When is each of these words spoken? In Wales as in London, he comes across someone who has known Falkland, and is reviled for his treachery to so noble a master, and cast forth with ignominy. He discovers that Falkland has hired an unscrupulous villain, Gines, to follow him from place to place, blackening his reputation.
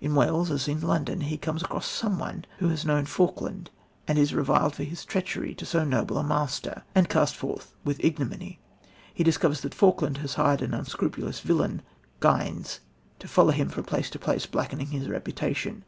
In 0.00 0.16
Wales 0.16 0.50
as 0.50 0.66
in 0.66 0.80
London, 0.80 1.20
he 1.20 1.38
comes 1.38 1.62
across 1.62 1.86
someone 1.86 2.44
who 2.58 2.68
has 2.68 2.84
known 2.84 3.04
Falkland, 3.06 3.70
and 4.08 4.18
is 4.18 4.34
reviled 4.34 4.74
for 4.74 4.82
his 4.82 5.04
treachery 5.04 5.54
to 5.54 5.64
so 5.64 5.84
noble 5.84 6.18
a 6.18 6.24
master, 6.24 6.82
and 6.96 7.08
cast 7.08 7.36
forth 7.36 7.72
with 7.84 8.02
ignominy. 8.04 8.58
He 9.14 9.22
discovers 9.22 9.60
that 9.60 9.76
Falkland 9.76 10.16
has 10.16 10.34
hired 10.34 10.62
an 10.62 10.74
unscrupulous 10.74 11.38
villain, 11.38 11.82
Gines, 12.20 12.80
to 13.20 13.28
follow 13.28 13.52
him 13.52 13.68
from 13.68 13.84
place 13.84 14.10
to 14.10 14.18
place, 14.18 14.46
blackening 14.46 14.88
his 14.88 15.08
reputation. 15.08 15.84